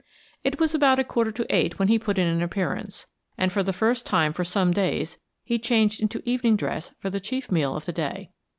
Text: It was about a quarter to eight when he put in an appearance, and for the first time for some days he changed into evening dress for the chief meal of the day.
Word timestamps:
It 0.43 0.59
was 0.59 0.73
about 0.73 0.97
a 0.97 1.03
quarter 1.03 1.31
to 1.31 1.55
eight 1.55 1.77
when 1.77 1.87
he 1.87 1.99
put 1.99 2.17
in 2.17 2.25
an 2.25 2.41
appearance, 2.41 3.05
and 3.37 3.51
for 3.53 3.61
the 3.61 3.71
first 3.71 4.03
time 4.03 4.33
for 4.33 4.43
some 4.43 4.71
days 4.71 5.19
he 5.43 5.59
changed 5.59 6.01
into 6.01 6.27
evening 6.27 6.55
dress 6.55 6.95
for 6.97 7.11
the 7.11 7.19
chief 7.19 7.51
meal 7.51 7.75
of 7.75 7.85
the 7.85 7.93
day. 7.93 8.31